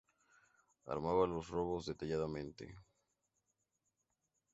Armaba 0.87 1.27
los 1.27 1.47
robos 1.49 1.85
detalladamente. 1.85 2.75